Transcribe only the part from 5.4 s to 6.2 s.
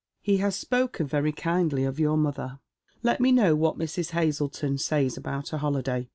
a holiday.